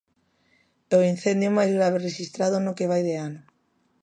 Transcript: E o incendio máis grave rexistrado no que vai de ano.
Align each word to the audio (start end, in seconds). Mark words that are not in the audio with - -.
E 0.91 0.93
o 1.01 1.07
incendio 1.13 1.55
máis 1.57 1.71
grave 1.77 2.03
rexistrado 2.07 2.57
no 2.61 2.75
que 2.77 2.89
vai 2.91 3.01
de 3.09 3.15
ano. 3.27 3.41